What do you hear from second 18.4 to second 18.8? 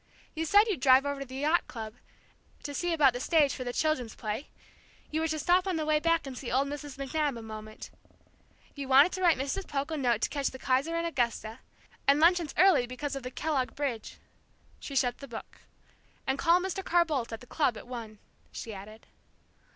she